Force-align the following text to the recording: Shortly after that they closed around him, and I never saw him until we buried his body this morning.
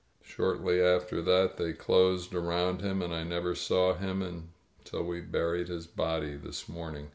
Shortly 0.23 0.81
after 0.81 1.21
that 1.21 1.57
they 1.57 1.73
closed 1.73 2.33
around 2.33 2.81
him, 2.81 3.03
and 3.03 3.13
I 3.13 3.21
never 3.21 3.53
saw 3.53 3.93
him 3.93 4.23
until 4.23 5.03
we 5.03 5.21
buried 5.21 5.67
his 5.67 5.85
body 5.85 6.35
this 6.37 6.67
morning. 6.67 7.09